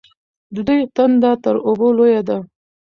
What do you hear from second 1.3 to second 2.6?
تر اوبو لویه وه.